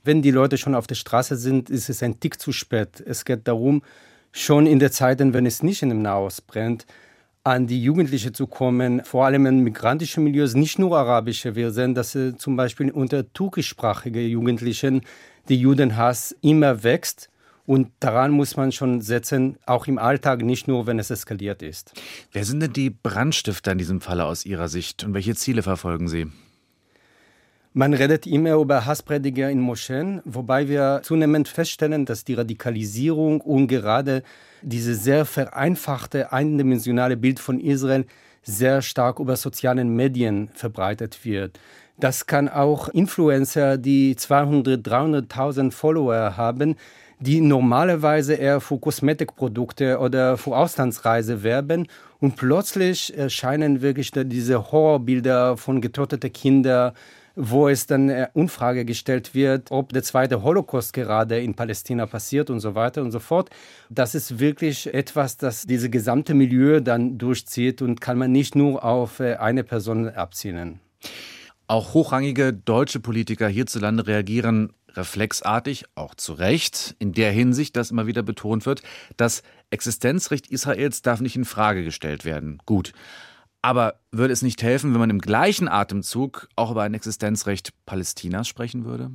Wenn 0.04 0.24
die 0.24 0.32
Leute 0.32 0.58
schon 0.58 0.74
auf 0.74 0.88
der 0.88 0.96
Straße 0.96 1.36
sind, 1.36 1.70
ist 1.70 1.90
es 1.90 2.02
ein 2.02 2.20
Tick 2.20 2.42
zu 2.42 2.52
spät. 2.52 3.04
Es 3.06 3.26
geht 3.26 3.48
darum, 3.48 3.84
schon 4.32 4.66
in 4.66 4.80
der 4.80 4.92
Zeit, 4.92 5.20
wenn 5.20 5.46
es 5.46 5.62
nicht 5.62 5.84
in 5.84 5.90
dem 5.90 6.02
Nahost 6.02 6.48
brennt, 6.48 6.88
an 7.44 7.68
die 7.68 7.82
Jugendlichen 7.82 8.34
zu 8.34 8.48
kommen, 8.48 9.04
vor 9.04 9.26
allem 9.26 9.46
in 9.46 9.60
migrantischen 9.60 10.24
Milieus, 10.24 10.56
nicht 10.56 10.78
nur 10.78 10.98
arabische. 10.98 11.56
Wir 11.56 11.72
sehen, 11.72 11.96
dass 11.96 12.18
zum 12.38 12.56
Beispiel 12.56 12.92
unter 12.92 13.32
türkischsprachigen 13.32 14.28
Jugendlichen 14.28 15.02
der 15.48 15.58
Judenhass 15.58 16.36
immer 16.42 16.84
wächst. 16.84 17.30
Und 17.66 17.92
daran 18.00 18.32
muss 18.32 18.58
man 18.58 18.72
schon 18.72 19.02
setzen, 19.02 19.58
auch 19.68 19.86
im 19.86 20.00
Alltag, 20.00 20.42
nicht 20.42 20.68
nur, 20.68 20.88
wenn 20.88 20.98
es 20.98 21.12
eskaliert 21.12 21.62
ist. 21.62 21.94
Wer 22.32 22.44
sind 22.44 22.62
denn 22.62 22.74
die 22.74 22.90
Brandstifter 22.90 23.74
in 23.74 23.78
diesem 23.78 24.02
Falle 24.02 24.26
aus 24.26 24.44
Ihrer 24.46 24.68
Sicht 24.68 25.04
und 25.04 25.14
welche 25.14 25.36
Ziele 25.36 25.62
verfolgen 25.62 26.08
Sie? 26.08 26.28
Man 27.80 27.94
redet 27.94 28.28
immer 28.28 28.56
über 28.56 28.86
Hassprediger 28.86 29.50
in 29.50 29.62
Moscheen, 29.62 30.22
wobei 30.26 30.68
wir 30.68 31.00
zunehmend 31.02 31.48
feststellen, 31.48 32.04
dass 32.06 32.26
die 32.26 32.34
Radikalisierung 32.34 33.40
und 33.40 33.70
gerade 33.70 34.22
diese 34.62 34.96
sehr 34.96 35.24
vereinfachte, 35.24 36.34
eindimensionale 36.34 37.16
Bild 37.16 37.40
von 37.40 37.58
Israel 37.58 38.06
sehr 38.44 38.82
stark 38.82 39.20
über 39.20 39.38
sozialen 39.38 39.96
Medien 39.96 40.50
verbreitet 40.54 41.24
wird. 41.24 41.58
Das 41.98 42.26
kann 42.26 42.50
auch 42.50 42.90
Influencer, 42.90 43.78
die 43.78 44.14
200, 44.14 44.86
300.000 44.86 45.72
Follower 45.72 46.36
haben, 46.36 46.76
die 47.22 47.40
normalerweise 47.40 48.34
eher 48.34 48.60
für 48.60 48.78
Kosmetikprodukte 48.78 50.00
oder 50.00 50.36
für 50.36 50.58
Auslandsreise 50.58 51.44
werben 51.44 51.88
und 52.20 52.36
plötzlich 52.36 53.18
erscheinen 53.18 53.82
wirklich 53.82 54.12
diese 54.12 54.70
Horrorbilder 54.70 55.56
von 55.56 55.80
getöteten 55.80 56.34
Kindern, 56.34 56.92
wo 57.42 57.70
es 57.70 57.88
dann 57.88 58.28
Unfrage 58.34 58.84
gestellt 58.84 59.34
wird, 59.34 59.72
ob 59.72 59.94
der 59.94 60.04
zweite 60.04 60.44
Holocaust 60.44 60.92
gerade 60.92 61.40
in 61.40 61.56
Palästina 61.56 62.06
passiert 62.06 62.50
und 62.50 62.60
so 62.60 62.76
weiter 62.76 63.02
und 63.02 63.12
so 63.12 63.20
fort. 63.20 63.50
Das 63.90 64.14
ist 64.14 64.40
wirklich 64.40 64.94
etwas, 64.94 65.38
das 65.38 65.66
diese 65.66 65.90
gesamte 65.90 66.34
Milieu 66.34 66.82
dann 66.82 67.18
durchzieht 67.18 67.82
und 67.82 68.02
kann 68.02 68.18
man 68.18 68.34
nicht 68.34 68.56
nur 68.56 68.84
auf 68.84 69.22
äh, 69.22 69.36
eine 69.36 69.64
Person 69.64 70.10
abzielen. 70.10 70.82
Auch 71.68 71.94
hochrangige 71.94 72.52
deutsche 72.52 73.00
Politiker 73.00 73.48
hierzulande 73.48 74.06
reagieren 74.06 74.74
reflexartig, 74.98 75.86
auch 75.96 76.16
zu 76.16 76.34
Recht, 76.34 76.96
in 77.00 77.14
der 77.14 77.32
Hinsicht, 77.32 77.76
dass 77.76 77.92
immer 77.92 78.08
wieder 78.08 78.24
betont 78.24 78.66
wird, 78.66 78.82
das 79.18 79.44
Existenzrecht 79.70 80.48
Israels 80.48 81.02
darf 81.02 81.22
nicht 81.22 81.36
in 81.36 81.46
Frage 81.46 81.84
gestellt 81.84 82.26
werden. 82.26 82.60
Gut. 82.66 82.92
Aber 83.62 83.96
würde 84.12 84.34
es 84.34 84.42
nicht 84.42 84.64
helfen, 84.64 84.94
wenn 84.94 85.00
man 85.00 85.10
im 85.10 85.20
gleichen 85.20 85.68
Atemzug 85.68 86.48
auch 86.56 86.72
über 86.72 86.84
ein 86.84 86.94
Existenzrecht 86.94 87.74
Palästinas 87.86 88.48
sprechen 88.48 88.86
würde? 88.86 89.12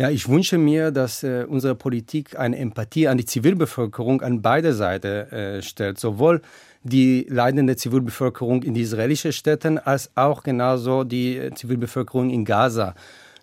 Ja, 0.00 0.08
ich 0.08 0.28
wünsche 0.28 0.56
mir, 0.56 0.92
dass 0.92 1.22
äh, 1.24 1.44
unsere 1.46 1.74
Politik 1.74 2.38
eine 2.38 2.56
Empathie 2.56 3.06
an 3.06 3.18
die 3.18 3.26
Zivilbevölkerung 3.26 4.22
an 4.22 4.40
beide 4.40 4.72
Seiten 4.72 5.30
äh, 5.30 5.62
stellt. 5.62 5.98
Sowohl 5.98 6.40
die 6.82 7.26
leidende 7.28 7.76
Zivilbevölkerung 7.76 8.62
in 8.62 8.74
israelischen 8.76 9.32
Städten 9.32 9.78
als 9.78 10.10
auch 10.14 10.42
genauso 10.42 11.04
die 11.04 11.36
äh, 11.36 11.54
Zivilbevölkerung 11.54 12.30
in 12.30 12.46
Gaza. 12.46 12.94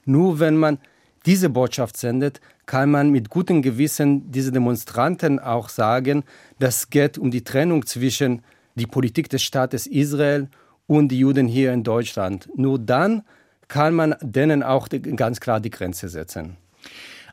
Nur 0.05 0.39
wenn 0.39 0.57
man 0.57 0.79
diese 1.27 1.49
Botschaft 1.49 1.97
sendet, 1.97 2.41
kann 2.65 2.89
man 2.89 3.11
mit 3.11 3.29
gutem 3.29 3.61
Gewissen 3.61 4.31
diese 4.31 4.51
Demonstranten 4.51 5.39
auch 5.39 5.69
sagen, 5.69 6.23
das 6.57 6.89
geht 6.89 7.19
um 7.19 7.29
die 7.29 7.43
Trennung 7.43 7.85
zwischen 7.85 8.41
die 8.77 8.87
Politik 8.87 9.29
des 9.29 9.43
Staates 9.43 9.87
Israel 9.87 10.49
und 10.85 11.09
die 11.09 11.19
Juden 11.19 11.47
hier 11.47 11.73
in 11.73 11.83
Deutschland. 11.83 12.49
Nur 12.55 12.79
dann 12.79 13.23
kann 13.67 13.93
man 13.93 14.15
denen 14.21 14.63
auch 14.63 14.87
ganz 14.89 15.39
klar 15.39 15.59
die 15.59 15.69
Grenze 15.69 16.07
setzen. 16.07 16.57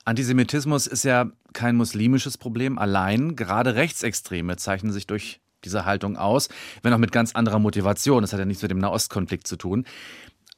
Antisemitismus 0.04 0.86
ist 0.86 1.04
ja 1.04 1.30
kein 1.52 1.76
muslimisches 1.76 2.36
Problem 2.36 2.78
allein. 2.78 3.36
Gerade 3.36 3.74
Rechtsextreme 3.74 4.56
zeichnen 4.56 4.92
sich 4.92 5.06
durch 5.06 5.40
diese 5.64 5.86
Haltung 5.86 6.16
aus, 6.16 6.48
wenn 6.82 6.92
auch 6.92 6.98
mit 6.98 7.12
ganz 7.12 7.34
anderer 7.34 7.58
Motivation. 7.58 8.22
Das 8.22 8.32
hat 8.32 8.40
ja 8.40 8.44
nichts 8.44 8.62
mit 8.62 8.70
dem 8.70 8.78
Nahostkonflikt 8.78 9.46
zu 9.46 9.56
tun. 9.56 9.86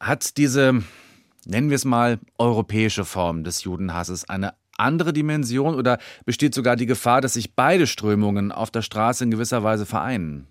Hat 0.00 0.36
diese, 0.36 0.82
nennen 1.44 1.70
wir 1.70 1.76
es 1.76 1.84
mal, 1.84 2.18
europäische 2.38 3.04
Form 3.04 3.44
des 3.44 3.62
Judenhasses 3.62 4.28
eine 4.28 4.54
andere 4.78 5.12
Dimension 5.12 5.74
oder 5.74 5.98
besteht 6.24 6.54
sogar 6.54 6.76
die 6.76 6.86
Gefahr, 6.86 7.20
dass 7.20 7.34
sich 7.34 7.54
beide 7.54 7.86
Strömungen 7.86 8.50
auf 8.50 8.70
der 8.70 8.82
Straße 8.82 9.24
in 9.24 9.30
gewisser 9.30 9.62
Weise 9.62 9.86
vereinen? 9.86 10.48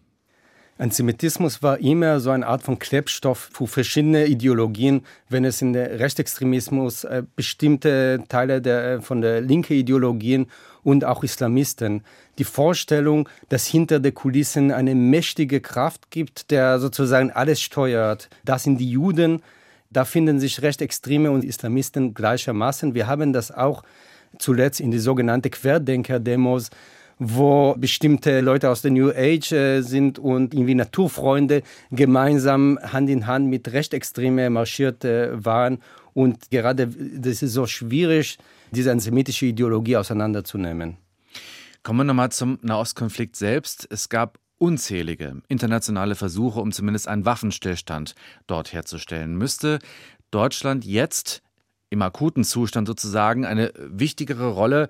Antisemitismus 0.77 1.63
war 1.63 1.79
immer 1.79 2.19
so 2.19 2.31
eine 2.31 2.45
Art 2.45 2.61
von 2.61 2.77
Klebstoff 2.77 3.49
für 3.53 3.65
verschiedene 3.65 4.25
Ideologien, 4.25 5.05
wenn 5.29 5.45
es 5.45 5.61
in 5.61 5.71
der 5.71 5.99
Rechtsextremismus 5.99 7.05
äh, 7.05 7.23
bestimmte 7.37 8.21
Teile 8.27 8.61
der, 8.61 8.85
äh, 8.85 9.01
von 9.01 9.21
der 9.21 9.39
linken 9.39 9.71
Ideologien 9.71 10.47
und 10.83 11.05
auch 11.05 11.23
Islamisten. 11.23 12.03
Die 12.39 12.43
Vorstellung, 12.43 13.29
dass 13.47 13.65
hinter 13.65 14.01
den 14.01 14.13
Kulissen 14.13 14.71
eine 14.73 14.95
mächtige 14.95 15.61
Kraft 15.61 16.11
gibt, 16.11 16.51
der 16.51 16.79
sozusagen 16.79 17.31
alles 17.31 17.61
steuert. 17.61 18.29
Das 18.43 18.63
sind 18.63 18.77
die 18.77 18.91
Juden. 18.91 19.43
Da 19.91 20.03
finden 20.03 20.41
sich 20.41 20.61
Rechtsextreme 20.61 21.31
und 21.31 21.45
Islamisten 21.45 22.13
gleichermaßen. 22.13 22.93
Wir 22.93 23.07
haben 23.07 23.31
das 23.31 23.49
auch 23.49 23.83
zuletzt 24.39 24.81
in 24.81 24.91
die 24.91 24.99
sogenannte 24.99 25.49
Querdenker-Demos 25.49 26.69
wo 27.19 27.75
bestimmte 27.77 28.41
Leute 28.41 28.69
aus 28.69 28.81
der 28.81 28.91
New 28.91 29.09
Age 29.09 29.51
äh, 29.53 29.81
sind 29.81 30.19
und 30.19 30.53
irgendwie 30.53 30.75
Naturfreunde 30.75 31.63
gemeinsam 31.91 32.77
Hand 32.81 33.09
in 33.09 33.27
Hand 33.27 33.47
mit 33.47 33.71
Rechtsextreme 33.71 34.49
marschiert 34.49 35.05
äh, 35.05 35.43
waren. 35.43 35.79
Und 36.13 36.49
gerade 36.51 36.87
das 36.87 37.41
ist 37.41 37.53
so 37.53 37.65
schwierig, 37.65 38.37
diese 38.71 38.91
antisemitische 38.91 39.45
Ideologie 39.45 39.97
auseinanderzunehmen. 39.97 40.97
Kommen 41.83 41.99
wir 41.99 42.03
nochmal 42.05 42.31
zum 42.31 42.57
Nahostkonflikt 42.61 43.35
selbst. 43.35 43.87
Es 43.89 44.09
gab 44.09 44.39
unzählige 44.57 45.41
internationale 45.47 46.15
Versuche, 46.15 46.59
um 46.59 46.71
zumindest 46.71 47.07
einen 47.07 47.25
Waffenstillstand 47.25 48.15
dort 48.47 48.73
herzustellen. 48.73 49.37
Müsste 49.37 49.79
Deutschland 50.31 50.85
jetzt 50.85 51.41
im 51.89 52.01
akuten 52.01 52.43
Zustand 52.43 52.87
sozusagen 52.87 53.45
eine 53.45 53.71
wichtigere 53.77 54.47
Rolle 54.47 54.89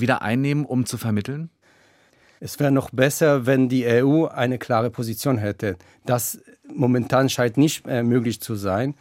wieder 0.00 0.22
einnehmen, 0.22 0.64
um 0.64 0.86
zu 0.86 0.98
vermitteln? 0.98 1.50
Es 2.40 2.60
wäre 2.60 2.70
noch 2.70 2.90
besser, 2.90 3.46
wenn 3.46 3.68
die 3.68 3.86
EU 3.86 4.26
eine 4.26 4.58
klare 4.58 4.90
Position 4.90 5.38
hätte. 5.38 5.76
Das 6.04 6.40
momentan 6.72 7.28
scheint 7.28 7.56
nicht 7.56 7.86
äh, 7.86 8.02
möglich 8.02 8.40
zu 8.40 8.54
sein. 8.54 8.94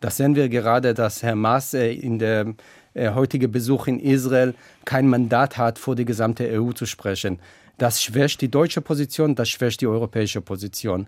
Das 0.00 0.16
sehen 0.16 0.34
wir 0.34 0.48
gerade, 0.48 0.94
dass 0.94 1.22
Herr 1.22 1.36
Maas 1.36 1.74
äh, 1.74 1.92
in 1.92 2.18
der 2.18 2.54
äh, 2.94 3.10
heutigen 3.10 3.52
Besuch 3.52 3.86
in 3.86 4.00
Israel 4.00 4.54
kein 4.84 5.08
Mandat 5.08 5.58
hat, 5.58 5.78
vor 5.78 5.94
die 5.94 6.06
gesamte 6.06 6.48
EU 6.58 6.72
zu 6.72 6.86
sprechen. 6.86 7.38
Das 7.76 8.02
schwächt 8.02 8.40
die 8.40 8.50
deutsche 8.50 8.80
Position, 8.80 9.34
das 9.34 9.48
schwächt 9.48 9.80
die 9.80 9.86
europäische 9.86 10.40
Position. 10.40 11.06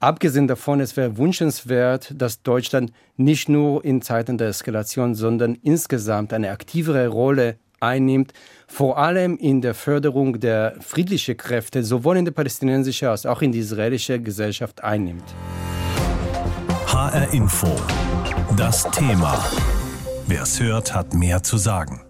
Abgesehen 0.00 0.48
davon, 0.48 0.80
es 0.80 0.96
wäre 0.96 1.16
wünschenswert, 1.16 2.12
dass 2.16 2.42
Deutschland 2.42 2.92
nicht 3.16 3.48
nur 3.48 3.84
in 3.84 4.02
Zeiten 4.02 4.36
der 4.36 4.48
Eskalation, 4.48 5.14
sondern 5.14 5.54
insgesamt 5.62 6.32
eine 6.32 6.50
aktivere 6.50 7.06
Rolle 7.06 7.56
einnimmt, 7.82 8.32
vor 8.66 8.98
allem 8.98 9.36
in 9.36 9.60
der 9.60 9.74
Förderung 9.74 10.40
der 10.40 10.76
friedlichen 10.80 11.36
Kräfte, 11.36 11.82
sowohl 11.82 12.16
in 12.16 12.24
der 12.24 12.32
palästinensischen 12.32 13.08
als 13.08 13.26
auch 13.26 13.42
in 13.42 13.52
die 13.52 13.58
israelische 13.58 14.20
Gesellschaft 14.20 14.82
einnimmt. 14.82 15.34
HR 16.86 17.32
Info. 17.32 17.68
Das 18.56 18.84
Thema. 18.90 19.44
Wer 20.26 20.42
es 20.42 20.60
hört, 20.60 20.94
hat 20.94 21.14
mehr 21.14 21.42
zu 21.42 21.56
sagen. 21.56 22.00